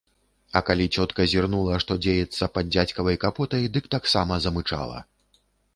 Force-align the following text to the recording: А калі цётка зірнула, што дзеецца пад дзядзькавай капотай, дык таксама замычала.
А 0.59 0.63
калі 0.69 0.87
цётка 0.95 1.27
зірнула, 1.33 1.77
што 1.85 1.99
дзеецца 2.07 2.49
пад 2.57 2.73
дзядзькавай 2.73 3.21
капотай, 3.27 3.63
дык 3.79 3.85
таксама 3.97 4.45
замычала. 4.49 4.99